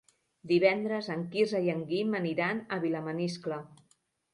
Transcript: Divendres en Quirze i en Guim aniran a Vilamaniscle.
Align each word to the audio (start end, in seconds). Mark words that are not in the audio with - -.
Divendres 0.51 1.11
en 1.17 1.21
Quirze 1.37 1.63
i 1.67 1.71
en 1.75 1.85
Guim 1.95 2.19
aniran 2.23 2.67
a 2.79 2.85
Vilamaniscle. 2.89 3.67